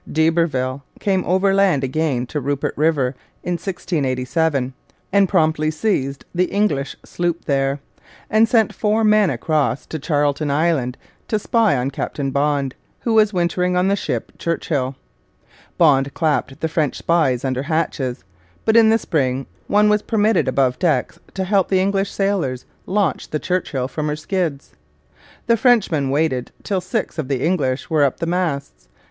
D'Iberville 0.11 0.81
came 0.99 1.23
overland 1.25 1.83
again 1.83 2.25
to 2.25 2.39
Rupert 2.41 2.73
river 2.75 3.09
in 3.43 3.51
1687, 3.51 4.73
promptly 5.27 5.69
seized 5.69 6.25
the 6.33 6.45
English 6.45 6.95
sloop 7.05 7.45
there, 7.45 7.79
and 8.27 8.49
sent 8.49 8.73
four 8.73 9.03
men 9.03 9.29
across 9.29 9.85
to 9.85 9.99
Charlton 9.99 10.49
Island 10.49 10.97
to 11.27 11.37
spy 11.37 11.77
on 11.77 11.91
Captain 11.91 12.31
Bond, 12.31 12.73
who 13.01 13.13
was 13.13 13.31
wintering 13.31 13.77
on 13.77 13.89
the 13.89 13.95
ship 13.95 14.31
Churchill. 14.39 14.95
Bond 15.77 16.15
clapped 16.15 16.59
the 16.61 16.67
French 16.67 16.97
spies 16.97 17.45
under 17.45 17.61
hatches; 17.61 18.23
but 18.65 18.75
in 18.75 18.89
the 18.89 18.97
spring 18.97 19.45
one 19.67 19.87
was 19.87 20.01
permitted 20.01 20.47
above 20.47 20.79
decks 20.79 21.19
to 21.35 21.43
help 21.43 21.69
the 21.69 21.79
English 21.79 22.09
sailors 22.11 22.65
launch 22.87 23.29
the 23.29 23.37
Churchill 23.37 23.87
from 23.87 24.07
her 24.07 24.15
skids. 24.15 24.71
The 25.45 25.57
Frenchman 25.57 26.09
waited 26.09 26.49
till 26.63 26.81
six 26.81 27.19
of 27.19 27.27
the 27.27 27.45
English 27.45 27.87
were 27.91 28.03
up 28.03 28.19
the 28.19 28.25
masts. 28.25 28.87